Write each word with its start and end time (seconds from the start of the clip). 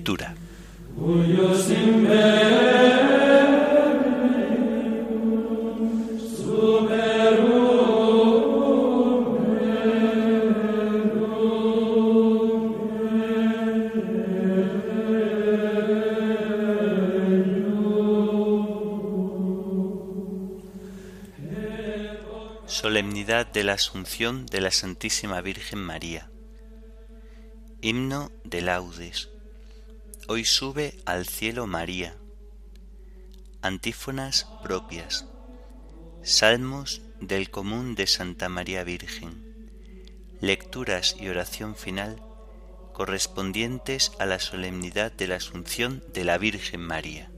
Lectura. 0.00 0.34
Solemnidad 22.66 23.46
de 23.46 23.64
la 23.64 23.74
Asunción 23.74 24.46
de 24.46 24.62
la 24.62 24.70
Santísima 24.70 25.42
Virgen 25.42 25.78
María. 25.80 26.30
Himno 27.82 28.32
de 28.44 28.62
laudes. 28.62 29.28
Hoy 30.32 30.44
sube 30.44 30.94
al 31.06 31.26
cielo 31.26 31.66
María. 31.66 32.14
Antífonas 33.62 34.46
propias. 34.62 35.26
Salmos 36.22 37.02
del 37.20 37.50
común 37.50 37.96
de 37.96 38.06
Santa 38.06 38.48
María 38.48 38.84
Virgen. 38.84 39.68
Lecturas 40.40 41.16
y 41.18 41.28
oración 41.30 41.74
final 41.74 42.22
correspondientes 42.92 44.12
a 44.20 44.26
la 44.26 44.38
solemnidad 44.38 45.10
de 45.10 45.26
la 45.26 45.34
Asunción 45.34 46.00
de 46.14 46.22
la 46.22 46.38
Virgen 46.38 46.82
María. 46.82 47.32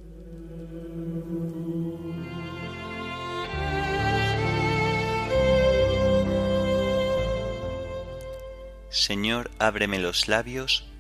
Señor, 8.90 9.50
ábreme 9.58 9.98
los 9.98 10.28
labios, 10.28 10.91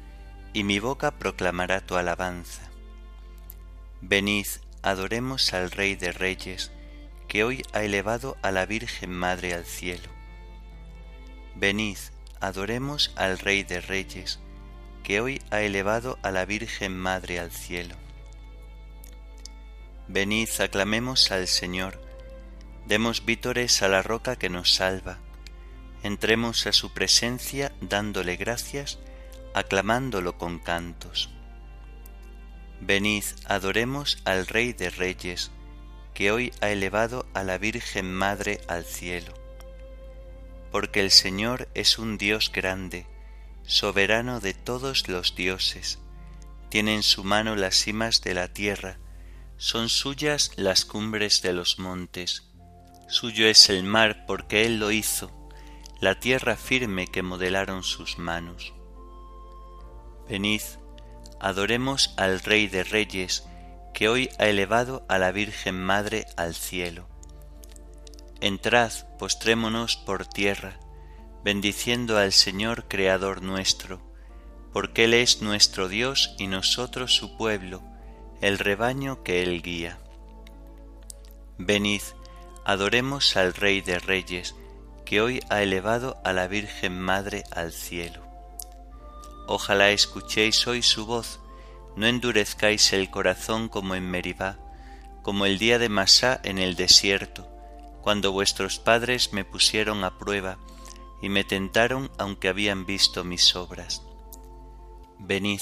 y 0.52 0.64
mi 0.64 0.78
boca 0.78 1.10
proclamará 1.12 1.80
tu 1.80 1.96
alabanza. 1.96 2.70
Venid, 4.00 4.46
adoremos 4.82 5.52
al 5.52 5.70
Rey 5.70 5.94
de 5.94 6.12
Reyes, 6.12 6.72
que 7.28 7.44
hoy 7.44 7.62
ha 7.72 7.82
elevado 7.82 8.36
a 8.42 8.50
la 8.50 8.66
Virgen 8.66 9.10
Madre 9.10 9.54
al 9.54 9.64
cielo. 9.64 10.08
Venid, 11.54 11.98
adoremos 12.40 13.12
al 13.16 13.38
Rey 13.38 13.62
de 13.62 13.80
Reyes, 13.80 14.40
que 15.02 15.20
hoy 15.20 15.40
ha 15.50 15.60
elevado 15.60 16.18
a 16.22 16.30
la 16.30 16.44
Virgen 16.44 16.96
Madre 16.96 17.38
al 17.38 17.50
cielo. 17.50 17.94
Venid, 20.08 20.48
aclamemos 20.60 21.30
al 21.30 21.48
Señor, 21.48 22.00
demos 22.86 23.24
vítores 23.24 23.82
a 23.82 23.88
la 23.88 24.02
roca 24.02 24.36
que 24.36 24.50
nos 24.50 24.74
salva 24.74 25.18
entremos 26.02 26.66
a 26.66 26.72
su 26.72 26.92
presencia 26.92 27.72
dándole 27.80 28.36
gracias, 28.36 28.98
aclamándolo 29.54 30.38
con 30.38 30.58
cantos. 30.58 31.30
Venid, 32.80 33.24
adoremos 33.46 34.18
al 34.24 34.46
Rey 34.46 34.72
de 34.72 34.90
Reyes, 34.90 35.50
que 36.14 36.30
hoy 36.30 36.52
ha 36.60 36.70
elevado 36.70 37.26
a 37.34 37.42
la 37.44 37.58
Virgen 37.58 38.12
Madre 38.12 38.60
al 38.68 38.84
cielo. 38.84 39.32
Porque 40.70 41.00
el 41.00 41.10
Señor 41.10 41.68
es 41.74 41.98
un 41.98 42.18
Dios 42.18 42.50
grande, 42.52 43.06
soberano 43.64 44.40
de 44.40 44.54
todos 44.54 45.08
los 45.08 45.36
dioses, 45.36 45.98
tiene 46.68 46.94
en 46.94 47.02
su 47.02 47.22
mano 47.22 47.54
las 47.54 47.76
cimas 47.76 48.22
de 48.22 48.34
la 48.34 48.52
tierra, 48.52 48.98
son 49.58 49.88
suyas 49.88 50.52
las 50.56 50.84
cumbres 50.84 51.42
de 51.42 51.52
los 51.52 51.78
montes, 51.78 52.50
suyo 53.08 53.46
es 53.46 53.68
el 53.68 53.84
mar 53.84 54.24
porque 54.26 54.64
Él 54.64 54.78
lo 54.80 54.90
hizo, 54.90 55.30
la 56.00 56.18
tierra 56.18 56.56
firme 56.56 57.06
que 57.06 57.22
modelaron 57.22 57.84
sus 57.84 58.18
manos. 58.18 58.72
Venid, 60.32 60.62
adoremos 61.40 62.14
al 62.16 62.40
Rey 62.40 62.66
de 62.66 62.84
Reyes, 62.84 63.46
que 63.92 64.08
hoy 64.08 64.30
ha 64.38 64.46
elevado 64.46 65.04
a 65.06 65.18
la 65.18 65.30
Virgen 65.30 65.78
Madre 65.78 66.24
al 66.38 66.54
cielo. 66.54 67.06
Entrad, 68.40 68.92
postrémonos 69.18 69.98
por 69.98 70.26
tierra, 70.26 70.80
bendiciendo 71.44 72.16
al 72.16 72.32
Señor 72.32 72.88
Creador 72.88 73.42
nuestro, 73.42 74.00
porque 74.72 75.04
Él 75.04 75.12
es 75.12 75.42
nuestro 75.42 75.90
Dios 75.90 76.34
y 76.38 76.46
nosotros 76.46 77.14
su 77.14 77.36
pueblo, 77.36 77.82
el 78.40 78.58
rebaño 78.58 79.22
que 79.24 79.42
Él 79.42 79.60
guía. 79.60 79.98
Venid, 81.58 82.00
adoremos 82.64 83.36
al 83.36 83.52
Rey 83.52 83.82
de 83.82 83.98
Reyes, 83.98 84.54
que 85.04 85.20
hoy 85.20 85.42
ha 85.50 85.62
elevado 85.62 86.22
a 86.24 86.32
la 86.32 86.46
Virgen 86.46 86.98
Madre 86.98 87.44
al 87.50 87.70
cielo. 87.70 88.31
Ojalá 89.46 89.90
escuchéis 89.90 90.66
hoy 90.66 90.82
su 90.82 91.06
voz, 91.06 91.40
no 91.96 92.06
endurezcáis 92.06 92.92
el 92.92 93.10
corazón 93.10 93.68
como 93.68 93.94
en 93.94 94.10
Meribá, 94.10 94.58
como 95.22 95.46
el 95.46 95.58
día 95.58 95.78
de 95.78 95.88
Masá 95.88 96.40
en 96.44 96.58
el 96.58 96.76
desierto, 96.76 97.48
cuando 98.02 98.32
vuestros 98.32 98.78
padres 98.78 99.32
me 99.32 99.44
pusieron 99.44 100.04
a 100.04 100.18
prueba 100.18 100.58
y 101.20 101.28
me 101.28 101.44
tentaron 101.44 102.10
aunque 102.18 102.48
habían 102.48 102.86
visto 102.86 103.24
mis 103.24 103.54
obras. 103.54 104.02
Venid, 105.18 105.60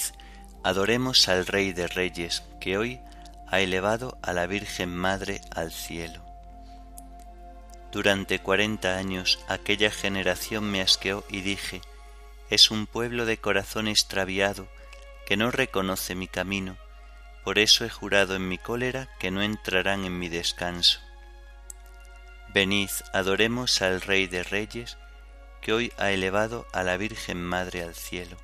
adoremos 0.62 1.28
al 1.28 1.46
Rey 1.46 1.72
de 1.72 1.86
Reyes, 1.86 2.42
que 2.60 2.78
hoy 2.78 3.00
ha 3.46 3.60
elevado 3.60 4.18
a 4.22 4.32
la 4.32 4.46
Virgen 4.46 4.94
Madre 4.96 5.40
al 5.54 5.72
cielo. 5.72 6.24
Durante 7.92 8.38
cuarenta 8.38 8.96
años 8.96 9.40
aquella 9.48 9.90
generación 9.90 10.70
me 10.70 10.80
asqueó 10.80 11.24
y 11.28 11.40
dije, 11.40 11.82
es 12.50 12.70
un 12.70 12.86
pueblo 12.86 13.24
de 13.24 13.38
corazón 13.38 13.88
extraviado 13.88 14.68
que 15.26 15.36
no 15.36 15.50
reconoce 15.50 16.14
mi 16.14 16.26
camino, 16.26 16.76
por 17.44 17.58
eso 17.58 17.84
he 17.84 17.88
jurado 17.88 18.34
en 18.34 18.48
mi 18.48 18.58
cólera 18.58 19.08
que 19.18 19.30
no 19.30 19.42
entrarán 19.42 20.04
en 20.04 20.18
mi 20.18 20.28
descanso. 20.28 21.00
Venid, 22.52 22.90
adoremos 23.12 23.80
al 23.80 24.00
Rey 24.00 24.26
de 24.26 24.42
Reyes, 24.42 24.98
que 25.60 25.72
hoy 25.72 25.92
ha 25.98 26.10
elevado 26.10 26.66
a 26.72 26.82
la 26.82 26.96
Virgen 26.96 27.40
Madre 27.40 27.82
al 27.82 27.94
cielo. 27.94 28.36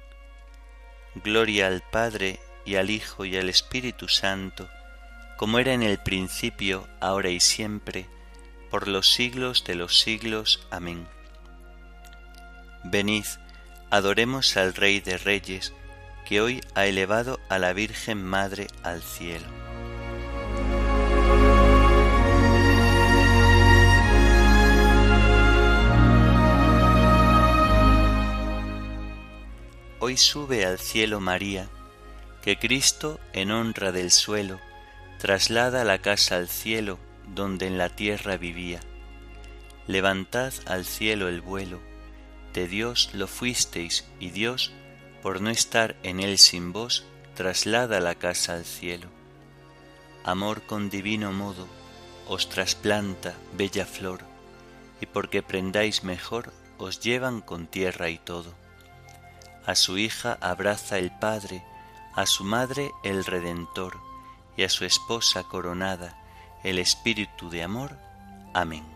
Gloria 1.17 1.67
al 1.67 1.83
Padre 1.83 2.38
y 2.65 2.77
al 2.77 2.91
Hijo 2.91 3.25
y 3.25 3.37
al 3.37 3.49
Espíritu 3.49 4.09
Santo, 4.09 4.69
como 5.37 5.59
era 5.59 5.73
en 5.73 5.83
el 5.83 5.99
principio, 5.99 6.88
ahora 7.00 7.31
y 7.31 7.41
siempre, 7.41 8.06
por 8.71 8.87
los 8.87 9.12
siglos 9.12 9.65
de 9.65 9.75
los 9.75 9.99
siglos. 9.99 10.67
Amén. 10.71 11.09
Venid, 12.84 13.27
adoremos 13.91 14.57
al 14.57 14.75
Rey 14.75 15.01
de 15.01 15.19
Reyes, 15.19 15.73
que 16.25 16.41
hoy 16.41 16.61
ha 16.75 16.87
elevado 16.87 17.39
a 17.49 17.59
la 17.59 17.73
Virgen 17.73 18.25
Madre 18.25 18.67
al 18.83 19.03
cielo. 19.03 19.47
Hoy 29.99 30.17
sube 30.17 30.65
al 30.65 30.79
cielo 30.79 31.21
María, 31.21 31.69
que 32.43 32.59
Cristo, 32.59 33.19
en 33.33 33.51
honra 33.51 33.93
del 33.93 34.11
suelo, 34.11 34.61
traslada 35.19 35.85
la 35.85 35.99
casa 35.99 36.37
al 36.37 36.49
cielo 36.49 36.99
donde 37.35 37.67
en 37.67 37.79
la 37.79 37.89
tierra 37.89 38.37
vivía. 38.37 38.81
Levantad 39.87 40.53
al 40.67 40.85
cielo 40.85 41.29
el 41.29 41.41
vuelo, 41.41 41.81
de 42.56 42.67
Dios 42.67 43.11
lo 43.12 43.27
fuisteis 43.27 44.06
y 44.19 44.31
Dios, 44.31 44.73
por 45.23 45.43
no 45.43 45.50
estar 45.50 45.94
en 46.03 46.20
él 46.20 46.38
sin 46.38 46.73
vos, 46.73 47.05
traslada 47.35 48.00
la 48.00 48.14
casa 48.14 48.55
al 48.55 48.64
cielo. 48.64 49.08
Amor 50.25 50.62
con 50.62 50.88
divino 50.88 51.32
modo 51.32 51.69
os 52.26 52.49
trasplanta 52.49 53.35
bella 53.53 53.85
flor, 53.85 54.20
y 55.03 55.06
porque 55.06 55.43
prendáis 55.43 56.03
mejor 56.03 56.50
os 56.79 56.99
llevan 57.00 57.43
con 57.43 57.67
tierra 57.67 58.08
y 58.08 58.17
todo. 58.17 58.55
A 59.67 59.75
su 59.75 59.99
hija 59.99 60.38
abraza 60.41 60.97
el 60.97 61.11
Padre, 61.11 61.62
a 62.14 62.25
su 62.25 62.43
madre 62.43 62.91
el 63.05 63.26
Redentor, 63.26 63.99
y 64.56 64.62
a 64.62 64.70
su 64.70 64.87
esposa 64.87 65.43
coronada, 65.44 66.17
el 66.64 66.79
Espíritu 66.79 67.50
de 67.50 67.62
amor. 67.62 67.99
Amén. 68.55 68.95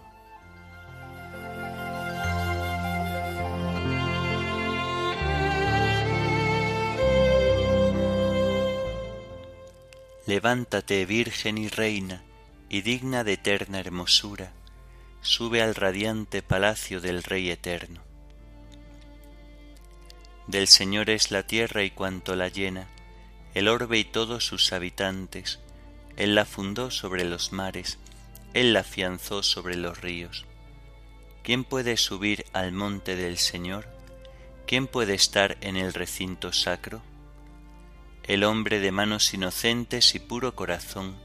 Levántate, 10.26 11.06
Virgen 11.06 11.58
y 11.58 11.68
Reina, 11.68 12.22
y 12.68 12.82
digna 12.82 13.24
de 13.24 13.34
eterna 13.34 13.80
hermosura, 13.80 14.52
sube 15.22 15.62
al 15.62 15.74
radiante 15.74 16.42
palacio 16.42 17.00
del 17.00 17.22
Rey 17.22 17.50
eterno. 17.50 18.02
Del 20.46 20.68
Señor 20.68 21.10
es 21.10 21.30
la 21.30 21.46
tierra 21.46 21.82
y 21.82 21.90
cuanto 21.90 22.36
la 22.36 22.48
llena, 22.48 22.88
el 23.54 23.68
orbe 23.68 23.98
y 23.98 24.04
todos 24.04 24.44
sus 24.44 24.72
habitantes, 24.72 25.58
él 26.20 26.34
la 26.34 26.44
fundó 26.44 26.90
sobre 26.90 27.24
los 27.24 27.50
mares, 27.52 27.98
Él 28.52 28.74
la 28.74 28.80
afianzó 28.80 29.42
sobre 29.42 29.74
los 29.74 30.02
ríos. 30.02 30.44
¿Quién 31.42 31.64
puede 31.64 31.96
subir 31.96 32.44
al 32.52 32.72
monte 32.72 33.16
del 33.16 33.38
Señor? 33.38 33.88
¿Quién 34.66 34.86
puede 34.86 35.14
estar 35.14 35.56
en 35.62 35.78
el 35.78 35.94
recinto 35.94 36.52
sacro? 36.52 37.00
El 38.24 38.44
hombre 38.44 38.80
de 38.80 38.92
manos 38.92 39.34
inocentes 39.34 40.14
y 40.14 40.18
puro 40.18 40.54
corazón, 40.54 41.16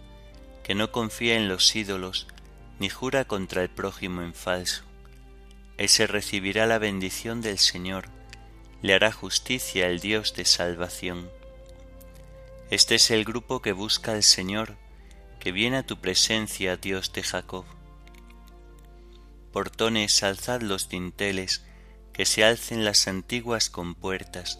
que 0.64 0.76
no 0.76 0.92
confía 0.92 1.36
en 1.36 1.48
los 1.48 1.76
ídolos, 1.76 2.28
ni 2.80 2.90
jura 2.90 3.26
contra 3.26 3.62
el 3.62 3.70
prójimo 3.70 4.22
en 4.22 4.34
falso. 4.34 4.84
Ese 5.78 6.08
recibirá 6.08 6.66
la 6.66 6.80
bendición 6.80 7.42
del 7.42 7.60
Señor, 7.60 8.10
le 8.82 8.94
hará 8.94 9.12
justicia 9.12 9.88
el 9.88 10.00
Dios 10.00 10.34
de 10.34 10.46
salvación. 10.46 11.30
Este 12.72 12.96
es 12.96 13.12
el 13.12 13.26
grupo 13.26 13.62
que 13.62 13.74
busca 13.74 14.14
al 14.14 14.24
Señor, 14.24 14.76
que 15.40 15.52
viene 15.52 15.78
a 15.78 15.86
tu 15.86 15.98
presencia, 15.98 16.78
Dios 16.78 17.14
de 17.14 17.24
Jacob. 17.24 17.66
Portones, 19.52 20.24
alzad 20.24 20.62
los 20.62 20.90
dinteles, 20.90 21.64
que 22.14 22.26
se 22.26 22.44
alcen 22.44 22.84
las 22.84 23.08
antiguas 23.08 23.70
compuertas, 23.70 24.60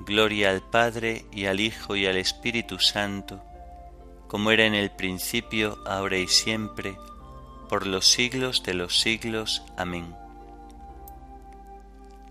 Gloria 0.00 0.50
al 0.50 0.62
Padre 0.62 1.24
y 1.32 1.46
al 1.46 1.60
Hijo 1.60 1.96
y 1.96 2.06
al 2.06 2.16
Espíritu 2.16 2.78
Santo, 2.78 3.42
como 4.26 4.50
era 4.50 4.66
en 4.66 4.74
el 4.74 4.90
principio, 4.90 5.78
ahora 5.86 6.18
y 6.18 6.26
siempre, 6.26 6.98
por 7.68 7.86
los 7.86 8.06
siglos 8.06 8.62
de 8.62 8.74
los 8.74 9.00
siglos. 9.00 9.62
Amén. 9.76 10.14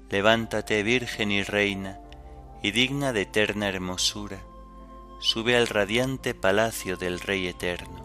Levántate, 0.10 0.84
Virgen 0.84 1.32
y 1.32 1.44
Reina, 1.44 2.00
y 2.62 2.72
digna 2.72 3.14
de 3.14 3.22
eterna 3.22 3.68
hermosura, 3.68 4.40
sube 5.20 5.56
al 5.56 5.68
radiante 5.68 6.34
palacio 6.34 6.98
del 6.98 7.20
Rey 7.20 7.48
eterno. 7.48 8.03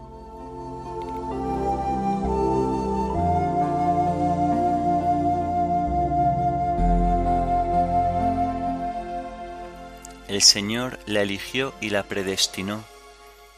El 10.39 10.43
Señor 10.43 10.99
la 11.05 11.23
eligió 11.23 11.75
y 11.81 11.89
la 11.89 12.03
predestinó, 12.03 12.85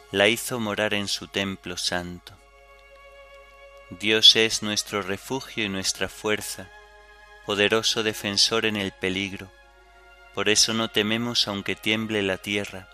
la 0.09 0.29
hizo 0.29 0.59
morar 0.59 0.95
en 0.95 1.07
su 1.07 1.27
templo 1.27 1.77
santo. 1.77 2.33
Dios 3.91 4.35
es 4.35 4.63
nuestro 4.63 5.03
refugio 5.03 5.63
y 5.63 5.69
nuestra 5.69 6.09
fuerza, 6.09 6.71
poderoso 7.45 8.01
defensor 8.01 8.65
en 8.65 8.77
el 8.77 8.93
peligro. 8.93 9.51
Por 10.33 10.49
eso 10.49 10.73
no 10.73 10.89
tememos 10.89 11.47
aunque 11.47 11.75
tiemble 11.75 12.23
la 12.23 12.37
tierra 12.37 12.89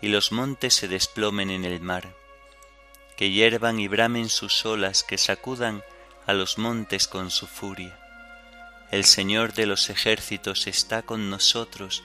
y 0.00 0.06
los 0.06 0.30
montes 0.30 0.74
se 0.74 0.86
desplomen 0.86 1.50
en 1.50 1.64
el 1.64 1.80
mar, 1.80 2.14
que 3.16 3.32
hiervan 3.32 3.80
y 3.80 3.88
bramen 3.88 4.28
sus 4.28 4.64
olas, 4.64 5.02
que 5.02 5.18
sacudan 5.18 5.82
a 6.28 6.32
los 6.32 6.58
montes 6.58 7.08
con 7.08 7.32
su 7.32 7.48
furia. 7.48 7.98
El 8.92 9.04
Señor 9.04 9.52
de 9.52 9.66
los 9.66 9.90
ejércitos 9.90 10.68
está 10.68 11.02
con 11.02 11.28
nosotros, 11.28 12.04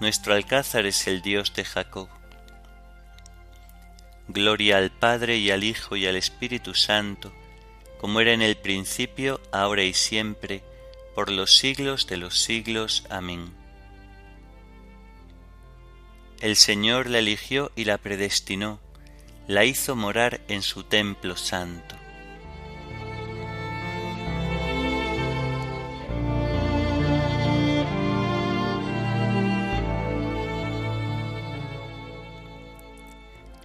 nuestro 0.00 0.34
alcázar 0.34 0.86
es 0.86 1.06
el 1.06 1.22
Dios 1.22 1.52
de 1.54 1.64
Jacob. 1.64 2.08
Gloria 4.28 4.78
al 4.78 4.90
Padre 4.90 5.36
y 5.36 5.50
al 5.50 5.64
Hijo 5.64 5.96
y 5.96 6.06
al 6.06 6.16
Espíritu 6.16 6.74
Santo, 6.74 7.32
como 8.00 8.20
era 8.20 8.32
en 8.32 8.42
el 8.42 8.56
principio, 8.56 9.40
ahora 9.52 9.82
y 9.82 9.92
siempre, 9.92 10.62
por 11.14 11.30
los 11.30 11.56
siglos 11.56 12.06
de 12.06 12.16
los 12.16 12.38
siglos. 12.40 13.04
Amén. 13.10 13.52
El 16.40 16.56
Señor 16.56 17.08
la 17.08 17.18
eligió 17.18 17.70
y 17.76 17.84
la 17.84 17.98
predestinó 17.98 18.80
la 19.50 19.64
hizo 19.64 19.96
morar 19.96 20.40
en 20.46 20.62
su 20.62 20.84
templo 20.84 21.36
santo. 21.36 21.96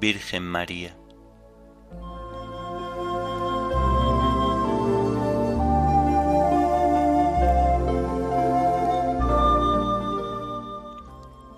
Virgen 0.00 0.42
María. 0.42 0.96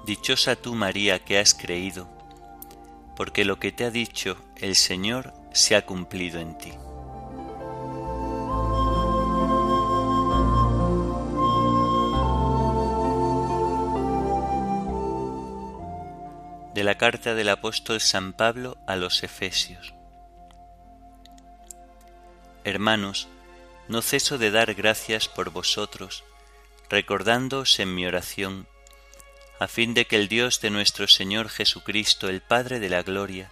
Dichosa 0.04 0.54
tú, 0.54 0.74
María, 0.74 1.18
que 1.24 1.38
has 1.38 1.54
creído, 1.54 2.08
porque 3.16 3.44
lo 3.44 3.58
que 3.58 3.72
te 3.72 3.84
ha 3.84 3.90
dicho 3.90 4.36
el 4.56 4.76
Señor 4.76 5.32
se 5.52 5.74
ha 5.74 5.84
cumplido 5.84 6.38
en 6.38 6.56
ti. 6.58 6.72
La 16.86 16.98
carta 16.98 17.34
del 17.34 17.48
apóstol 17.48 18.00
San 18.00 18.32
Pablo 18.32 18.78
a 18.86 18.94
los 18.94 19.24
Efesios. 19.24 19.92
Hermanos, 22.62 23.26
no 23.88 24.02
ceso 24.02 24.38
de 24.38 24.52
dar 24.52 24.72
gracias 24.74 25.26
por 25.26 25.50
vosotros, 25.50 26.22
recordándoos 26.88 27.80
en 27.80 27.92
mi 27.92 28.06
oración, 28.06 28.68
a 29.58 29.66
fin 29.66 29.94
de 29.94 30.06
que 30.06 30.14
el 30.14 30.28
Dios 30.28 30.60
de 30.60 30.70
nuestro 30.70 31.08
Señor 31.08 31.48
Jesucristo, 31.48 32.28
el 32.28 32.40
Padre 32.40 32.78
de 32.78 32.88
la 32.88 33.02
Gloria, 33.02 33.50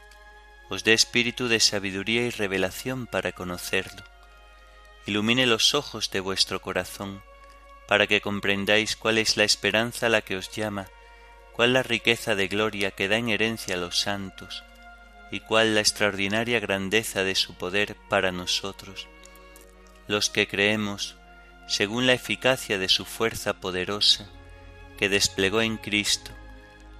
os 0.70 0.84
dé 0.84 0.92
espíritu 0.92 1.48
de 1.48 1.58
sabiduría 1.58 2.22
y 2.22 2.30
revelación 2.30 3.08
para 3.08 3.32
conocerlo. 3.32 4.04
Ilumine 5.06 5.46
los 5.46 5.74
ojos 5.74 6.08
de 6.12 6.20
vuestro 6.20 6.62
corazón, 6.62 7.20
para 7.88 8.06
que 8.06 8.20
comprendáis 8.20 8.94
cuál 8.94 9.18
es 9.18 9.36
la 9.36 9.42
esperanza 9.42 10.08
la 10.08 10.20
que 10.20 10.36
os 10.36 10.52
llama, 10.52 10.86
cuál 11.54 11.72
la 11.72 11.82
riqueza 11.82 12.34
de 12.34 12.48
gloria 12.48 12.90
que 12.90 13.08
da 13.08 13.16
en 13.16 13.28
herencia 13.28 13.76
a 13.76 13.78
los 13.78 14.00
santos, 14.00 14.64
y 15.30 15.40
cuál 15.40 15.74
la 15.74 15.80
extraordinaria 15.80 16.60
grandeza 16.60 17.24
de 17.24 17.34
su 17.34 17.54
poder 17.54 17.96
para 18.08 18.32
nosotros, 18.32 19.06
los 20.08 20.30
que 20.30 20.48
creemos, 20.48 21.16
según 21.66 22.06
la 22.06 22.12
eficacia 22.12 22.78
de 22.78 22.88
su 22.88 23.04
fuerza 23.04 23.54
poderosa, 23.54 24.28
que 24.98 25.08
desplegó 25.08 25.62
en 25.62 25.76
Cristo, 25.76 26.32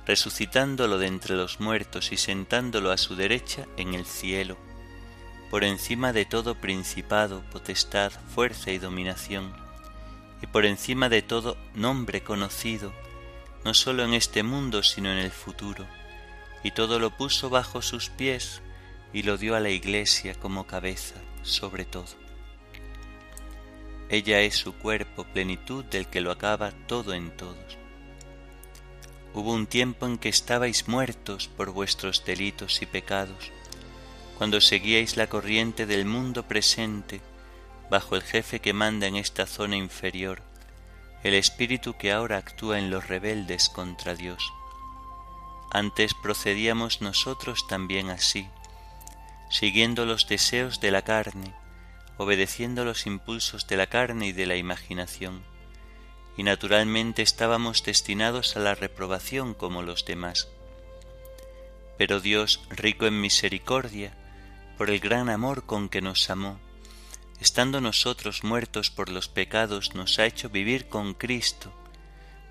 resucitándolo 0.07 0.99
de 0.99 1.07
entre 1.07 1.35
los 1.35 1.61
muertos 1.61 2.13
y 2.13 2.17
sentándolo 2.17 2.91
a 2.93 2.97
su 2.97 3.17
derecha 3.17 3.67
en 3.77 3.95
el 3.95 4.07
cielo, 4.07 4.57
por 5.51 5.65
encima 5.65 6.13
de 6.13 6.25
todo 6.25 6.55
principado, 6.57 7.43
potestad, 7.51 8.13
fuerza 8.35 8.71
y 8.71 8.79
dominación, 8.79 9.55
y 10.43 10.47
por 10.47 10.65
encima 10.65 11.09
de 11.09 11.23
todo 11.23 11.57
nombre 11.75 12.23
conocido, 12.23 12.93
no 13.65 13.75
sólo 13.75 14.05
en 14.05 14.15
este 14.15 14.43
mundo, 14.43 14.83
sino 14.83 15.11
en 15.11 15.19
el 15.19 15.31
futuro, 15.31 15.87
y 16.63 16.71
todo 16.71 16.99
lo 16.99 17.11
puso 17.11 17.51
bajo 17.51 17.83
sus 17.83 18.11
pies 18.11 18.63
y 19.13 19.23
lo 19.23 19.37
dio 19.37 19.55
a 19.55 19.61
la 19.61 19.71
Iglesia 19.71 20.35
como 20.35 20.67
cabeza 20.67 21.17
sobre 21.45 21.85
todo. 21.85 22.07
Ella 24.09 24.41
es 24.41 24.57
su 24.57 24.75
cuerpo, 24.75 25.25
plenitud 25.25 25.85
del 25.85 26.09
que 26.09 26.21
lo 26.21 26.31
acaba 26.31 26.73
todo 26.87 27.15
en 27.15 27.31
todos. 27.37 27.79
Hubo 29.33 29.53
un 29.53 29.67
tiempo 29.67 30.07
en 30.07 30.19
que 30.19 30.29
estabais 30.29 30.89
muertos 30.89 31.49
por 31.49 31.71
vuestros 31.71 32.25
delitos 32.25 32.83
y 32.83 32.87
pecados, 32.87 33.51
cuando 34.39 34.61
seguíais 34.61 35.17
la 35.17 35.29
corriente 35.29 35.87
del 35.87 36.05
mundo 36.05 36.47
presente, 36.47 37.21
bajo 37.91 38.17
el 38.17 38.23
jefe 38.23 38.61
que 38.61 38.73
manda 38.73 39.07
en 39.07 39.17
esta 39.17 39.47
zona 39.47 39.77
inferior, 39.77 40.43
el 41.25 41.35
espíritu 41.35 41.97
que 41.97 42.13
ahora 42.13 42.37
actúa 42.37 42.79
en 42.79 42.91
los 42.91 43.09
rebeldes 43.09 43.71
contra 43.71 44.15
Dios. 44.15 44.53
Antes 45.71 46.13
procedíamos 46.13 47.01
nosotros 47.01 47.67
también 47.67 48.11
así, 48.11 48.47
siguiendo 49.51 50.05
los 50.05 50.29
deseos 50.29 50.81
de 50.81 50.91
la 50.91 51.03
carne, 51.03 51.55
obedeciendo 52.19 52.85
los 52.85 53.07
impulsos 53.07 53.67
de 53.67 53.79
la 53.79 53.87
carne 53.87 54.29
y 54.29 54.33
de 54.33 54.47
la 54.47 54.57
imaginación, 54.57 55.43
y 56.37 56.43
naturalmente 56.43 57.23
estábamos 57.23 57.83
destinados 57.83 58.57
a 58.57 58.61
la 58.61 58.75
reprobación 58.75 59.55
como 59.55 59.83
los 59.83 60.05
demás. 60.05 60.49
Pero 61.97 62.21
Dios, 62.21 62.61
rico 62.69 63.07
en 63.07 63.21
misericordia, 63.21 64.13
por 64.77 64.91
el 64.91 65.01
gran 65.01 65.31
amor 65.31 65.65
con 65.65 65.89
que 65.89 66.03
nos 66.03 66.29
amó, 66.29 66.61
estando 67.41 67.81
nosotros 67.81 68.45
muertos 68.45 68.91
por 68.91 69.09
los 69.09 69.29
pecados, 69.29 69.95
nos 69.95 70.19
ha 70.19 70.27
hecho 70.27 70.51
vivir 70.51 70.89
con 70.89 71.15
Cristo. 71.15 71.73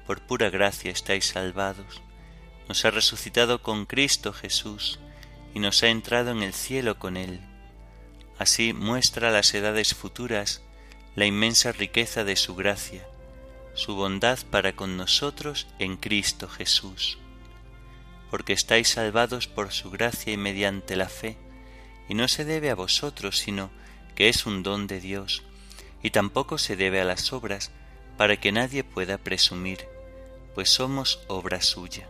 Por 0.05 0.21
pura 0.21 0.49
gracia 0.49 0.91
estáis 0.91 1.25
salvados. 1.25 2.01
Nos 2.67 2.85
ha 2.85 2.91
resucitado 2.91 3.61
con 3.61 3.85
Cristo 3.85 4.33
Jesús 4.33 4.99
y 5.53 5.59
nos 5.59 5.83
ha 5.83 5.89
entrado 5.89 6.31
en 6.31 6.43
el 6.43 6.53
cielo 6.53 6.99
con 6.99 7.17
Él. 7.17 7.41
Así 8.37 8.73
muestra 8.73 9.29
a 9.29 9.31
las 9.31 9.53
edades 9.53 9.93
futuras 9.93 10.61
la 11.15 11.25
inmensa 11.25 11.71
riqueza 11.71 12.23
de 12.23 12.35
su 12.35 12.55
gracia, 12.55 13.05
su 13.75 13.95
bondad 13.95 14.39
para 14.49 14.75
con 14.75 14.97
nosotros 14.97 15.67
en 15.79 15.97
Cristo 15.97 16.49
Jesús. 16.49 17.19
Porque 18.31 18.53
estáis 18.53 18.89
salvados 18.89 19.47
por 19.47 19.71
su 19.71 19.91
gracia 19.91 20.33
y 20.33 20.37
mediante 20.37 20.95
la 20.95 21.07
fe, 21.07 21.37
y 22.09 22.15
no 22.15 22.27
se 22.27 22.45
debe 22.45 22.71
a 22.71 22.75
vosotros, 22.75 23.37
sino 23.37 23.69
que 24.15 24.29
es 24.29 24.45
un 24.45 24.63
don 24.63 24.87
de 24.87 24.99
Dios, 24.99 25.43
y 26.01 26.11
tampoco 26.11 26.57
se 26.57 26.75
debe 26.75 27.01
a 27.01 27.05
las 27.05 27.33
obras, 27.33 27.71
para 28.17 28.37
que 28.39 28.51
nadie 28.51 28.83
pueda 28.83 29.17
presumir, 29.17 29.87
pues 30.53 30.69
somos 30.69 31.21
obra 31.27 31.61
suya. 31.61 32.07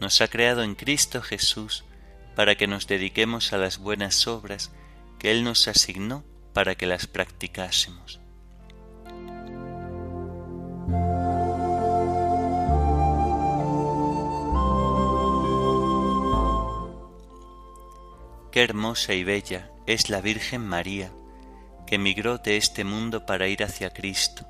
Nos 0.00 0.20
ha 0.20 0.28
creado 0.28 0.62
en 0.62 0.74
Cristo 0.74 1.22
Jesús 1.22 1.84
para 2.34 2.56
que 2.56 2.66
nos 2.66 2.86
dediquemos 2.86 3.52
a 3.52 3.58
las 3.58 3.78
buenas 3.78 4.26
obras 4.26 4.72
que 5.18 5.30
Él 5.30 5.44
nos 5.44 5.68
asignó 5.68 6.24
para 6.52 6.74
que 6.74 6.86
las 6.86 7.06
practicásemos. 7.06 8.20
Qué 18.50 18.64
hermosa 18.64 19.14
y 19.14 19.22
bella 19.22 19.70
es 19.86 20.10
la 20.10 20.20
Virgen 20.20 20.66
María, 20.66 21.12
que 21.86 21.94
emigró 21.94 22.38
de 22.38 22.56
este 22.56 22.82
mundo 22.82 23.24
para 23.24 23.46
ir 23.46 23.62
hacia 23.62 23.90
Cristo, 23.90 24.44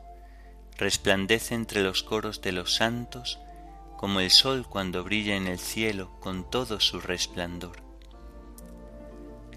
resplandece 0.78 1.54
entre 1.54 1.82
los 1.82 2.02
coros 2.02 2.40
de 2.40 2.52
los 2.52 2.74
santos 2.74 3.38
como 3.98 4.20
el 4.20 4.30
sol 4.30 4.66
cuando 4.66 5.04
brilla 5.04 5.36
en 5.36 5.46
el 5.46 5.58
cielo 5.58 6.18
con 6.18 6.48
todo 6.48 6.80
su 6.80 6.98
resplandor. 6.98 7.82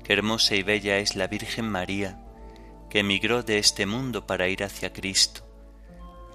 Qué 0.03 0.11
hermosa 0.11 0.55
y 0.55 0.63
bella 0.63 0.97
es 0.97 1.15
la 1.15 1.27
Virgen 1.27 1.69
María, 1.69 2.19
que 2.89 2.99
emigró 2.99 3.43
de 3.43 3.59
este 3.59 3.85
mundo 3.85 4.27
para 4.27 4.49
ir 4.49 4.65
hacia 4.65 4.91
Cristo, 4.91 5.47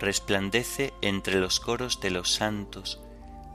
resplandece 0.00 0.94
entre 1.02 1.38
los 1.38 1.60
coros 1.60 2.00
de 2.00 2.08
los 2.08 2.32
santos 2.32 3.02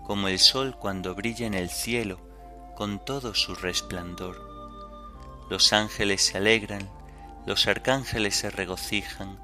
como 0.06 0.28
el 0.28 0.38
sol 0.38 0.78
cuando 0.78 1.16
brilla 1.16 1.48
en 1.48 1.56
el 1.56 1.72
cielo 1.72 2.33
con 2.76 3.04
todo 3.04 3.34
su 3.34 3.56
resplandor 3.56 4.54
los 5.50 5.74
ángeles 5.74 6.24
se 6.24 6.38
alegran, 6.38 6.90
los 7.46 7.68
arcángeles 7.68 8.36
se 8.36 8.50
regocijan 8.50 9.40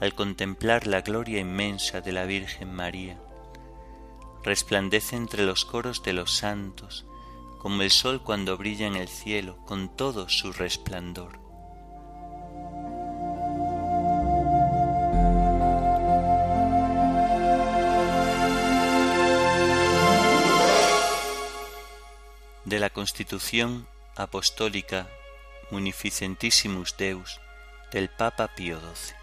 al 0.00 0.14
contemplar 0.14 0.86
la 0.86 1.00
gloria 1.00 1.40
inmensa 1.40 2.00
de 2.00 2.12
la 2.12 2.26
Virgen 2.26 2.72
María. 2.72 3.18
Resplandece 4.44 5.16
entre 5.16 5.44
los 5.44 5.64
coros 5.64 6.02
de 6.02 6.12
los 6.12 6.32
santos, 6.32 7.06
como 7.58 7.82
el 7.82 7.90
sol 7.90 8.22
cuando 8.22 8.56
brilla 8.56 8.86
en 8.86 8.94
el 8.94 9.08
cielo 9.08 9.56
con 9.64 9.88
todo 9.96 10.28
su 10.28 10.52
resplandor. 10.52 11.40
De 22.68 22.78
la 22.78 22.90
Constitución 22.90 23.88
Apostólica 24.14 25.08
Munificentissimus 25.70 26.98
Deus 26.98 27.40
del 27.92 28.10
Papa 28.10 28.54
Pío 28.54 28.78
XII. 28.78 29.16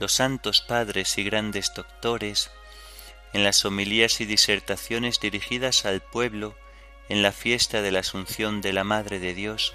Los 0.00 0.12
santos 0.12 0.60
padres 0.60 1.16
y 1.16 1.24
grandes 1.24 1.72
doctores, 1.74 2.50
en 3.32 3.42
las 3.42 3.64
homilías 3.64 4.20
y 4.20 4.26
disertaciones 4.26 5.18
dirigidas 5.18 5.86
al 5.86 6.02
pueblo 6.02 6.54
en 7.08 7.22
la 7.22 7.32
fiesta 7.32 7.80
de 7.80 7.90
la 7.90 8.00
Asunción 8.00 8.60
de 8.60 8.74
la 8.74 8.84
Madre 8.84 9.18
de 9.18 9.32
Dios, 9.32 9.72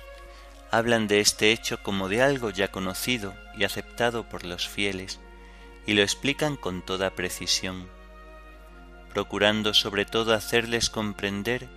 hablan 0.69 1.07
de 1.07 1.19
este 1.19 1.51
hecho 1.51 1.81
como 1.81 2.09
de 2.09 2.21
algo 2.21 2.51
ya 2.51 2.67
conocido 2.67 3.33
y 3.57 3.63
aceptado 3.63 4.29
por 4.29 4.45
los 4.45 4.69
fieles, 4.69 5.19
y 5.87 5.93
lo 5.93 6.03
explican 6.03 6.57
con 6.57 6.85
toda 6.85 7.15
precisión, 7.15 7.89
procurando 9.13 9.73
sobre 9.73 10.05
todo 10.05 10.33
hacerles 10.33 10.89
comprender 10.89 11.67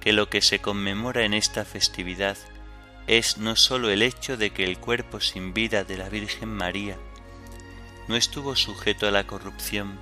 que 0.00 0.12
lo 0.12 0.28
que 0.30 0.42
se 0.42 0.60
conmemora 0.60 1.24
en 1.24 1.34
esta 1.34 1.64
festividad 1.64 2.36
es 3.06 3.38
no 3.38 3.56
sólo 3.56 3.90
el 3.90 4.02
hecho 4.02 4.36
de 4.36 4.50
que 4.50 4.64
el 4.64 4.78
cuerpo 4.78 5.20
sin 5.20 5.52
vida 5.52 5.84
de 5.84 5.98
la 5.98 6.08
Virgen 6.08 6.48
María 6.48 6.96
no 8.08 8.16
estuvo 8.16 8.56
sujeto 8.56 9.06
a 9.06 9.10
la 9.10 9.26
corrupción, 9.26 9.98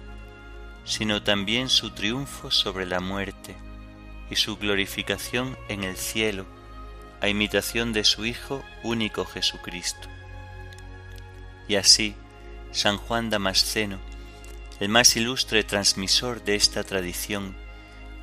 sino 0.85 1.23
también 1.23 1.69
su 1.69 1.91
triunfo 1.91 2.51
sobre 2.51 2.87
la 2.87 3.01
muerte 3.01 3.57
y 4.31 4.37
su 4.37 4.57
glorificación 4.57 5.57
en 5.69 5.85
el 5.85 5.97
cielo, 5.97 6.47
a 7.21 7.29
imitación 7.29 7.93
de 7.93 8.05
su 8.05 8.25
Hijo 8.25 8.63
único 8.83 9.25
Jesucristo. 9.25 10.09
Y 11.67 11.77
así, 11.77 12.15
San 12.71 12.97
Juan 12.97 13.31
Damasceno, 13.31 13.99
el 14.81 14.89
más 14.89 15.17
ilustre 15.17 15.65
transmisor 15.65 16.45
de 16.45 16.55
esta 16.55 16.85
tradición, 16.85 17.57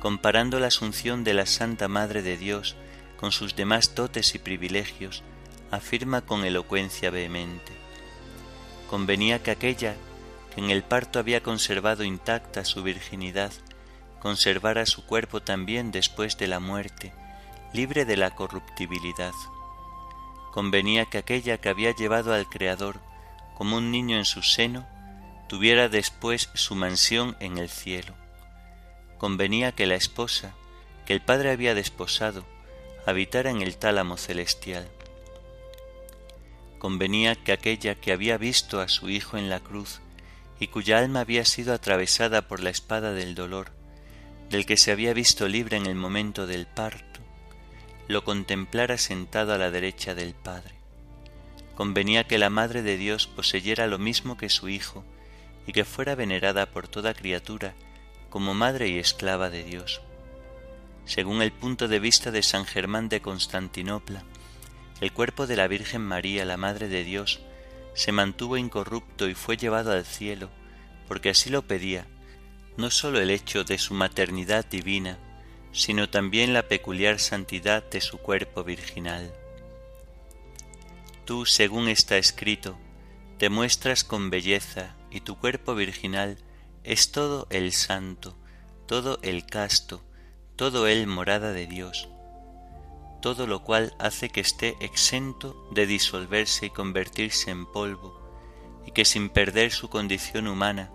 comparando 0.00 0.58
la 0.58 0.68
asunción 0.68 1.22
de 1.22 1.34
la 1.34 1.46
Santa 1.46 1.88
Madre 1.88 2.22
de 2.22 2.36
Dios 2.36 2.76
con 3.18 3.32
sus 3.32 3.56
demás 3.56 3.94
dotes 3.94 4.34
y 4.34 4.38
privilegios, 4.38 5.22
afirma 5.70 6.22
con 6.22 6.44
elocuencia 6.44 7.10
vehemente. 7.10 7.72
Convenía 8.88 9.42
que 9.42 9.50
aquella, 9.50 9.96
que 10.54 10.60
en 10.60 10.70
el 10.70 10.82
parto 10.82 11.18
había 11.18 11.42
conservado 11.42 12.04
intacta 12.04 12.64
su 12.64 12.82
virginidad, 12.82 13.52
conservara 14.20 14.86
su 14.86 15.04
cuerpo 15.04 15.42
también 15.42 15.90
después 15.90 16.38
de 16.38 16.46
la 16.46 16.60
muerte, 16.60 17.12
libre 17.72 18.04
de 18.04 18.16
la 18.16 18.30
corruptibilidad. 18.30 19.32
Convenía 20.52 21.04
que 21.04 21.18
aquella 21.18 21.58
que 21.58 21.68
había 21.68 21.94
llevado 21.94 22.32
al 22.32 22.48
Creador 22.48 23.00
como 23.56 23.76
un 23.76 23.90
niño 23.90 24.16
en 24.16 24.24
su 24.24 24.42
seno, 24.42 24.86
tuviera 25.48 25.88
después 25.88 26.50
su 26.54 26.74
mansión 26.74 27.36
en 27.40 27.58
el 27.58 27.68
cielo. 27.68 28.14
Convenía 29.18 29.72
que 29.72 29.86
la 29.86 29.94
esposa, 29.94 30.54
que 31.06 31.12
el 31.12 31.22
Padre 31.22 31.50
había 31.50 31.74
desposado, 31.74 32.44
habitara 33.06 33.50
en 33.50 33.62
el 33.62 33.76
tálamo 33.76 34.16
celestial. 34.16 34.88
Convenía 36.78 37.36
que 37.36 37.52
aquella 37.52 37.94
que 37.94 38.12
había 38.12 38.36
visto 38.38 38.80
a 38.80 38.88
su 38.88 39.08
Hijo 39.08 39.38
en 39.38 39.48
la 39.48 39.60
cruz 39.60 40.00
y 40.58 40.68
cuya 40.68 40.98
alma 40.98 41.20
había 41.20 41.44
sido 41.44 41.72
atravesada 41.72 42.48
por 42.48 42.62
la 42.62 42.70
espada 42.70 43.12
del 43.12 43.34
dolor, 43.34 43.70
del 44.50 44.66
que 44.66 44.76
se 44.76 44.90
había 44.92 45.12
visto 45.12 45.48
libre 45.48 45.76
en 45.76 45.86
el 45.86 45.94
momento 45.94 46.46
del 46.46 46.66
parto, 46.66 47.20
lo 48.08 48.24
contemplara 48.24 48.98
sentado 48.98 49.52
a 49.52 49.58
la 49.58 49.70
derecha 49.70 50.14
del 50.14 50.34
Padre. 50.34 50.74
Convenía 51.74 52.24
que 52.24 52.38
la 52.38 52.50
Madre 52.50 52.82
de 52.82 52.96
Dios 52.96 53.26
poseyera 53.26 53.86
lo 53.86 53.98
mismo 53.98 54.36
que 54.36 54.48
su 54.48 54.68
Hijo 54.68 55.04
y 55.66 55.72
que 55.72 55.84
fuera 55.84 56.14
venerada 56.14 56.66
por 56.66 56.88
toda 56.88 57.14
criatura 57.14 57.74
como 58.30 58.54
Madre 58.54 58.88
y 58.88 58.98
esclava 58.98 59.50
de 59.50 59.64
Dios. 59.64 60.00
Según 61.04 61.42
el 61.42 61.52
punto 61.52 61.88
de 61.88 62.00
vista 62.00 62.30
de 62.30 62.42
San 62.42 62.64
Germán 62.64 63.08
de 63.08 63.20
Constantinopla, 63.20 64.24
el 65.00 65.12
cuerpo 65.12 65.46
de 65.46 65.56
la 65.56 65.68
Virgen 65.68 66.02
María, 66.02 66.44
la 66.44 66.56
Madre 66.56 66.88
de 66.88 67.04
Dios, 67.04 67.40
se 67.94 68.12
mantuvo 68.12 68.56
incorrupto 68.56 69.28
y 69.28 69.34
fue 69.34 69.56
llevado 69.56 69.92
al 69.92 70.04
cielo, 70.04 70.50
porque 71.08 71.30
así 71.30 71.50
lo 71.50 71.62
pedía, 71.62 72.06
no 72.76 72.90
sólo 72.90 73.20
el 73.20 73.30
hecho 73.30 73.64
de 73.64 73.78
su 73.78 73.94
maternidad 73.94 74.66
divina, 74.66 75.18
sino 75.72 76.08
también 76.08 76.52
la 76.52 76.68
peculiar 76.68 77.18
santidad 77.18 77.84
de 77.88 78.00
su 78.00 78.18
cuerpo 78.18 78.64
virginal. 78.64 79.32
Tú, 81.24 81.46
según 81.46 81.88
está 81.88 82.18
escrito, 82.18 82.78
te 83.38 83.48
muestras 83.48 84.04
con 84.04 84.30
belleza 84.30 84.95
y 85.10 85.20
tu 85.20 85.38
cuerpo 85.38 85.74
virginal 85.74 86.38
es 86.84 87.10
todo 87.10 87.46
el 87.50 87.72
santo, 87.72 88.36
todo 88.86 89.18
el 89.22 89.44
casto, 89.46 90.02
todo 90.56 90.86
el 90.86 91.06
morada 91.06 91.52
de 91.52 91.66
Dios, 91.66 92.08
todo 93.20 93.46
lo 93.46 93.62
cual 93.62 93.94
hace 93.98 94.28
que 94.28 94.40
esté 94.40 94.76
exento 94.80 95.68
de 95.72 95.86
disolverse 95.86 96.66
y 96.66 96.70
convertirse 96.70 97.50
en 97.50 97.66
polvo, 97.66 98.20
y 98.86 98.92
que 98.92 99.04
sin 99.04 99.28
perder 99.28 99.72
su 99.72 99.90
condición 99.90 100.46
humana 100.46 100.92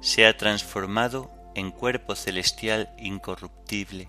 sea 0.00 0.36
transformado 0.36 1.30
en 1.54 1.70
cuerpo 1.70 2.16
celestial 2.16 2.94
incorruptible, 2.98 4.08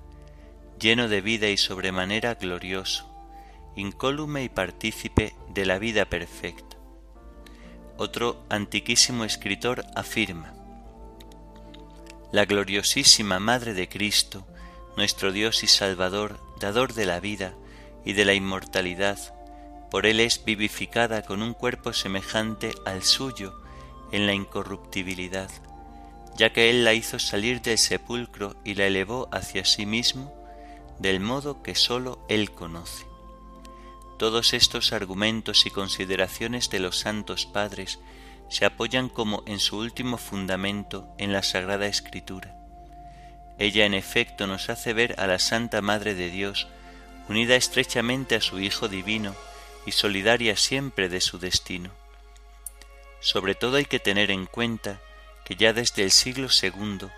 lleno 0.80 1.08
de 1.08 1.22
vida 1.22 1.50
y 1.50 1.58
sobremanera 1.58 2.36
glorioso, 2.36 3.12
incólume 3.76 4.44
y 4.44 4.50
partícipe 4.50 5.36
de 5.50 5.66
la 5.66 5.78
vida 5.80 6.06
perfecta. 6.06 6.65
Otro 7.98 8.44
antiquísimo 8.50 9.24
escritor 9.24 9.86
afirma, 9.96 10.54
La 12.34 12.44
gloriosísima 12.44 13.40
Madre 13.40 13.74
de 13.74 13.88
Cristo, 13.88 14.46
nuestro 14.98 15.32
Dios 15.32 15.64
y 15.64 15.68
Salvador, 15.68 16.38
dador 16.60 16.94
de 16.94 17.06
la 17.06 17.22
vida 17.22 17.54
y 18.04 18.12
de 18.12 18.26
la 18.26 18.34
inmortalidad, 18.34 19.18
por 19.90 20.06
Él 20.06 20.20
es 20.20 20.44
vivificada 20.44 21.22
con 21.22 21.42
un 21.42 21.54
cuerpo 21.54 21.94
semejante 21.94 22.74
al 22.86 23.02
suyo 23.04 23.54
en 24.12 24.26
la 24.26 24.34
incorruptibilidad, 24.34 25.50
ya 26.36 26.52
que 26.52 26.70
Él 26.70 26.84
la 26.84 26.94
hizo 26.94 27.18
salir 27.18 27.62
del 27.62 27.78
sepulcro 27.78 28.58
y 28.66 28.74
la 28.74 28.88
elevó 28.88 29.30
hacia 29.32 29.64
sí 29.64 29.86
mismo, 29.86 30.34
del 31.00 31.22
modo 31.22 31.64
que 31.64 31.76
sólo 31.76 32.26
Él 32.28 32.52
conoce. 32.52 33.06
Todos 34.18 34.54
estos 34.54 34.94
argumentos 34.94 35.66
y 35.66 35.72
consideraciones 35.72 36.70
de 36.70 36.80
los 36.80 36.98
santos 37.00 37.46
padres 37.46 38.00
se 38.50 38.66
apoyan 38.66 39.10
como 39.10 39.44
en 39.46 39.60
su 39.60 39.78
último 39.78 40.18
fundamento 40.18 41.14
en 41.18 41.34
la 41.34 41.44
Sagrada 41.44 41.88
Escritura. 41.88 42.56
Ella 43.58 43.86
en 43.86 43.94
efecto 43.94 44.48
nos 44.48 44.70
hace 44.70 44.94
ver 44.94 45.20
a 45.20 45.28
la 45.28 45.40
Santa 45.40 45.82
Madre 45.82 46.16
de 46.16 46.30
Dios 46.30 46.68
unida 47.28 47.56
estrechamente 47.56 48.36
a 48.36 48.42
su 48.42 48.60
Hijo 48.60 48.88
Divino 48.88 49.36
y 49.86 49.92
solidaria 49.92 50.56
siempre 50.56 51.10
de 51.10 51.20
su 51.20 51.38
destino. 51.38 51.92
Sobre 53.20 53.54
todo 53.54 53.78
hay 53.78 53.86
que 53.86 54.00
tener 54.00 54.32
en 54.32 54.46
cuenta 54.46 55.02
que 55.44 55.56
ya 55.56 55.74
desde 55.74 56.04
el 56.04 56.12
siglo 56.12 56.48
II 56.50 57.10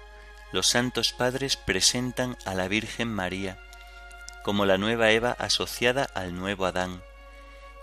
los 0.52 0.68
santos 0.68 1.12
padres 1.12 1.58
presentan 1.58 2.38
a 2.46 2.56
la 2.56 2.68
Virgen 2.68 3.10
María 3.14 3.60
como 4.48 4.66
la 4.66 4.78
nueva 4.78 5.12
Eva 5.12 5.36
asociada 5.40 6.06
al 6.14 6.34
nuevo 6.34 6.66
Adán, 6.66 7.02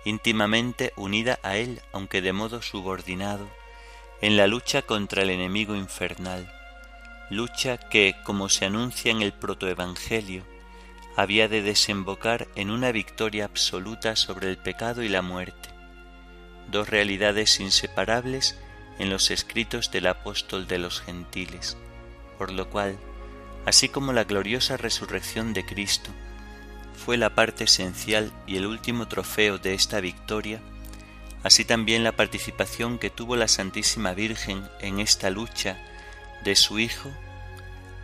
íntimamente 0.06 0.94
unida 0.96 1.38
a 1.42 1.58
él, 1.58 1.82
aunque 1.92 2.22
de 2.22 2.32
modo 2.32 2.62
subordinado, 2.62 3.50
en 4.22 4.38
la 4.38 4.46
lucha 4.46 4.80
contra 4.80 5.24
el 5.24 5.28
enemigo 5.28 5.76
infernal, 5.76 6.50
lucha 7.28 7.76
que, 7.76 8.16
como 8.24 8.48
se 8.48 8.64
anuncia 8.64 9.12
en 9.12 9.20
el 9.20 9.34
protoevangelio, 9.34 10.42
había 11.16 11.48
de 11.48 11.60
desembocar 11.60 12.48
en 12.54 12.70
una 12.70 12.92
victoria 12.92 13.44
absoluta 13.44 14.16
sobre 14.16 14.48
el 14.48 14.56
pecado 14.56 15.02
y 15.02 15.10
la 15.10 15.20
muerte, 15.20 15.68
dos 16.70 16.88
realidades 16.88 17.60
inseparables 17.60 18.58
en 18.98 19.10
los 19.10 19.30
escritos 19.30 19.90
del 19.90 20.06
apóstol 20.06 20.66
de 20.66 20.78
los 20.78 21.02
gentiles, 21.02 21.76
por 22.38 22.50
lo 22.50 22.70
cual, 22.70 22.96
así 23.66 23.90
como 23.90 24.14
la 24.14 24.24
gloriosa 24.24 24.78
resurrección 24.78 25.52
de 25.52 25.66
Cristo 25.66 26.10
fue 26.94 27.16
la 27.16 27.34
parte 27.34 27.64
esencial 27.64 28.32
y 28.46 28.56
el 28.56 28.66
último 28.66 29.06
trofeo 29.08 29.58
de 29.58 29.74
esta 29.74 30.00
victoria, 30.00 30.60
así 31.42 31.64
también 31.64 32.04
la 32.04 32.12
participación 32.12 32.98
que 32.98 33.10
tuvo 33.10 33.36
la 33.36 33.48
Santísima 33.48 34.14
Virgen 34.14 34.68
en 34.80 35.00
esta 35.00 35.30
lucha 35.30 35.76
de 36.44 36.56
su 36.56 36.78
Hijo, 36.78 37.10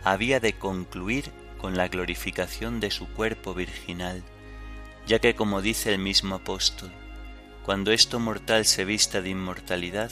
había 0.03 0.39
de 0.39 0.53
concluir 0.53 1.31
con 1.57 1.77
la 1.77 1.87
glorificación 1.87 2.79
de 2.79 2.91
su 2.91 3.07
cuerpo 3.07 3.53
virginal, 3.53 4.23
ya 5.07 5.19
que 5.19 5.35
como 5.35 5.61
dice 5.61 5.91
el 5.91 5.99
mismo 5.99 6.35
apóstol, 6.35 6.91
cuando 7.63 7.91
esto 7.91 8.19
mortal 8.19 8.65
se 8.65 8.85
vista 8.85 9.21
de 9.21 9.29
inmortalidad, 9.29 10.11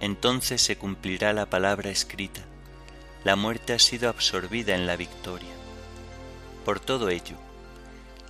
entonces 0.00 0.60
se 0.60 0.76
cumplirá 0.76 1.32
la 1.32 1.46
palabra 1.46 1.90
escrita, 1.90 2.42
la 3.24 3.36
muerte 3.36 3.72
ha 3.72 3.78
sido 3.78 4.10
absorbida 4.10 4.74
en 4.74 4.86
la 4.86 4.96
victoria. 4.96 5.48
Por 6.66 6.80
todo 6.80 7.08
ello, 7.08 7.36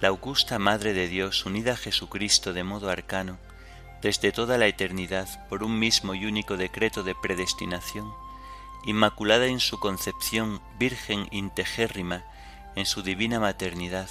la 0.05 0.09
augusta 0.09 0.59
Madre 0.59 0.93
de 0.93 1.09
Dios 1.09 1.47
unida 1.47 1.73
a 1.73 1.77
Jesucristo 1.79 2.53
de 2.53 2.63
modo 2.63 2.91
arcano, 2.91 3.39
desde 4.03 4.33
toda 4.33 4.59
la 4.59 4.67
eternidad 4.67 5.49
por 5.49 5.63
un 5.63 5.79
mismo 5.79 6.15
y 6.15 6.27
único 6.27 6.59
decreto 6.59 7.03
de 7.03 7.15
predestinación, 7.15 8.13
inmaculada 8.85 9.47
en 9.47 9.61
su 9.61 9.81
concepción, 9.81 10.61
virgen 10.79 11.27
integérrima 11.31 12.23
en 12.77 12.85
su 12.85 13.03
divina 13.03 13.41
maternidad, 13.41 14.11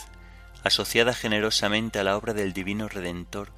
asociada 0.64 1.14
generosamente 1.14 2.00
a 2.00 2.04
la 2.04 2.18
obra 2.18 2.34
del 2.34 2.54
Divino 2.54 2.90
Redentor, 2.90 3.52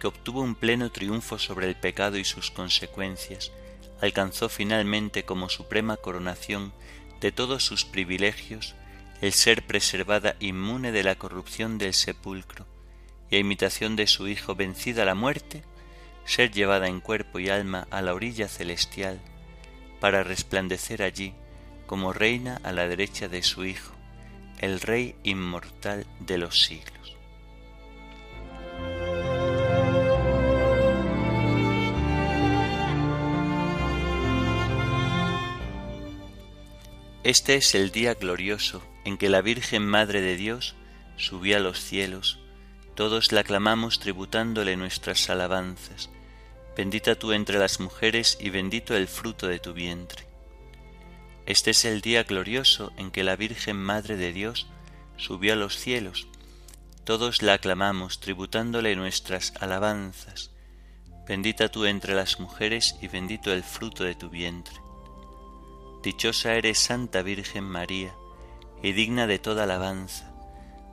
que 0.00 0.06
obtuvo 0.06 0.40
un 0.40 0.54
pleno 0.54 0.90
triunfo 0.90 1.38
sobre 1.38 1.68
el 1.68 1.76
pecado 1.76 2.16
y 2.16 2.24
sus 2.24 2.50
consecuencias, 2.50 3.52
alcanzó 4.00 4.48
finalmente 4.48 5.26
como 5.26 5.50
suprema 5.50 5.98
coronación 5.98 6.72
de 7.20 7.30
todos 7.30 7.62
sus 7.62 7.84
privilegios 7.84 8.74
el 9.24 9.32
ser 9.32 9.62
preservada 9.66 10.36
inmune 10.38 10.92
de 10.92 11.02
la 11.02 11.14
corrupción 11.14 11.78
del 11.78 11.94
sepulcro, 11.94 12.66
y 13.30 13.36
a 13.36 13.38
imitación 13.38 13.96
de 13.96 14.06
su 14.06 14.28
Hijo 14.28 14.54
vencida 14.54 15.06
la 15.06 15.14
muerte, 15.14 15.64
ser 16.26 16.50
llevada 16.50 16.88
en 16.88 17.00
cuerpo 17.00 17.38
y 17.38 17.48
alma 17.48 17.88
a 17.90 18.02
la 18.02 18.12
orilla 18.12 18.48
celestial, 18.48 19.22
para 19.98 20.24
resplandecer 20.24 21.02
allí 21.02 21.32
como 21.86 22.12
reina 22.12 22.60
a 22.64 22.72
la 22.72 22.86
derecha 22.86 23.26
de 23.28 23.42
su 23.42 23.64
Hijo, 23.64 23.94
el 24.58 24.82
Rey 24.82 25.16
inmortal 25.22 26.06
de 26.20 26.36
los 26.36 26.62
siglos. 26.62 26.93
Este 37.24 37.54
es 37.54 37.74
el 37.74 37.90
día 37.90 38.12
glorioso 38.12 38.82
en 39.06 39.16
que 39.16 39.30
la 39.30 39.40
Virgen 39.40 39.86
Madre 39.86 40.20
de 40.20 40.36
Dios 40.36 40.74
subió 41.16 41.56
a 41.56 41.60
los 41.60 41.80
cielos, 41.80 42.38
todos 42.94 43.32
la 43.32 43.40
aclamamos 43.40 43.98
tributándole 43.98 44.76
nuestras 44.76 45.30
alabanzas. 45.30 46.10
Bendita 46.76 47.14
tú 47.14 47.32
entre 47.32 47.58
las 47.58 47.80
mujeres 47.80 48.36
y 48.38 48.50
bendito 48.50 48.94
el 48.94 49.08
fruto 49.08 49.48
de 49.48 49.58
tu 49.58 49.72
vientre. 49.72 50.26
Este 51.46 51.70
es 51.70 51.86
el 51.86 52.02
día 52.02 52.24
glorioso 52.24 52.92
en 52.98 53.10
que 53.10 53.24
la 53.24 53.36
Virgen 53.36 53.78
Madre 53.78 54.18
de 54.18 54.34
Dios 54.34 54.66
subió 55.16 55.54
a 55.54 55.56
los 55.56 55.78
cielos. 55.78 56.28
Todos 57.04 57.40
la 57.40 57.54
aclamamos 57.54 58.20
tributándole 58.20 58.96
nuestras 58.96 59.54
alabanzas. 59.60 60.50
Bendita 61.26 61.70
tú 61.70 61.86
entre 61.86 62.14
las 62.14 62.38
mujeres 62.38 62.96
y 63.00 63.08
bendito 63.08 63.50
el 63.50 63.62
fruto 63.62 64.04
de 64.04 64.14
tu 64.14 64.28
vientre. 64.28 64.83
Dichosa 66.04 66.52
eres, 66.52 66.80
Santa 66.80 67.22
Virgen 67.22 67.64
María, 67.64 68.14
y 68.82 68.92
digna 68.92 69.26
de 69.26 69.38
toda 69.38 69.64
alabanza. 69.64 70.30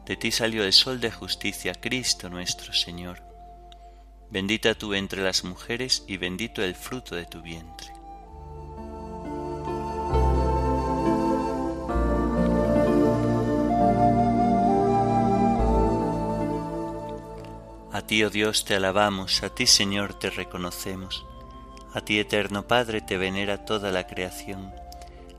De 0.05 0.15
ti 0.15 0.31
salió 0.31 0.63
el 0.63 0.71
sol 0.71 1.01
de 1.01 1.11
justicia, 1.11 1.73
Cristo 1.73 2.29
nuestro 2.29 2.71
Señor. 2.71 3.21
Bendita 4.29 4.73
tú 4.73 4.93
entre 4.93 5.21
las 5.21 5.43
mujeres 5.43 6.05
y 6.07 6.15
bendito 6.15 6.63
el 6.63 6.75
fruto 6.75 7.15
de 7.15 7.25
tu 7.25 7.41
vientre. 7.41 7.91
A 17.91 18.01
ti, 18.07 18.23
oh 18.23 18.29
Dios, 18.29 18.63
te 18.63 18.75
alabamos, 18.75 19.43
a 19.43 19.53
ti, 19.53 19.67
Señor, 19.67 20.13
te 20.13 20.29
reconocemos. 20.29 21.25
A 21.93 21.99
ti, 21.99 22.17
eterno 22.17 22.65
Padre, 22.65 23.01
te 23.01 23.17
venera 23.17 23.65
toda 23.65 23.91
la 23.91 24.07
creación. 24.07 24.80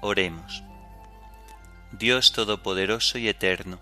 Oremos. 0.00 0.62
Dios 1.90 2.30
Todopoderoso 2.30 3.18
y 3.18 3.28
Eterno, 3.28 3.80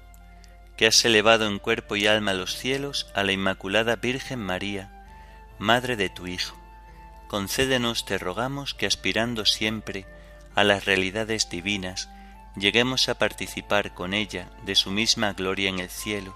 que 0.79 0.87
has 0.87 1.05
elevado 1.05 1.47
en 1.47 1.59
cuerpo 1.59 1.95
y 1.95 2.07
alma 2.07 2.31
a 2.31 2.35
los 2.35 2.57
cielos 2.57 3.11
a 3.15 3.23
la 3.23 3.33
Inmaculada 3.33 3.97
Virgen 3.97 4.39
María, 4.39 5.05
Madre 5.59 5.97
de 5.97 6.09
tu 6.09 6.27
Hijo, 6.27 6.57
concédenos, 7.29 8.07
te 8.07 8.17
rogamos, 8.17 8.73
que 8.73 8.87
aspirando 8.87 9.45
siempre 9.45 10.07
a 10.55 10.65
las 10.65 10.87
realidades 10.87 11.51
divinas, 11.51 12.09
lleguemos 12.57 13.11
a 13.11 13.19
participar 13.19 13.93
con 13.93 14.15
ella 14.15 14.49
de 14.65 14.75
su 14.75 14.91
misma 14.91 15.35
gloria 15.35 15.69
en 15.69 15.81
el 15.81 15.91
cielo, 15.91 16.35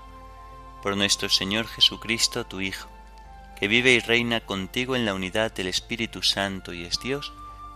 por 0.83 0.95
nuestro 0.97 1.31
Señor 1.31 1.67
Jesucristo, 1.67 2.45
tu 2.45 2.61
Hijo, 2.61 2.91
que 3.59 3.67
vive 3.67 3.93
y 3.93 4.01
reina 4.01 4.41
contigo 4.41 4.95
en 4.95 5.07
la 5.07 5.15
unidad 5.15 5.53
del 5.53 5.69
Espíritu 5.69 6.23
Santo 6.23 6.75
y 6.75 6.85
es 6.85 7.01
Dios, 7.01 7.33